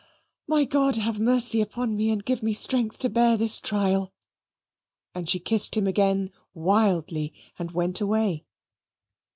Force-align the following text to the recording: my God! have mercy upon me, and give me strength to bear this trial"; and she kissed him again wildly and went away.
my 0.47 0.63
God! 0.65 0.95
have 0.95 1.19
mercy 1.19 1.61
upon 1.61 1.95
me, 1.95 2.09
and 2.09 2.25
give 2.25 2.41
me 2.41 2.53
strength 2.53 2.97
to 2.97 3.07
bear 3.07 3.37
this 3.37 3.59
trial"; 3.59 4.11
and 5.13 5.29
she 5.29 5.37
kissed 5.37 5.77
him 5.77 5.85
again 5.85 6.31
wildly 6.55 7.31
and 7.59 7.69
went 7.69 8.01
away. 8.01 8.43